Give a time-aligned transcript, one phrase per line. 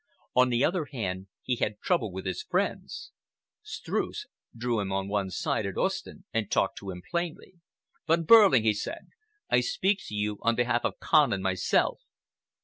[0.35, 3.11] On the other hand, he had trouble with his friends.
[3.61, 4.25] Streuss
[4.57, 7.59] drew him on one side at Ostend, and talked to him plainly.
[8.07, 9.09] "Von Behrling," he said,
[9.51, 12.01] "I speak to you on behalf of Kahn and myself.